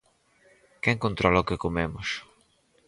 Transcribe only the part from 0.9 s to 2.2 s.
controla o que comemos?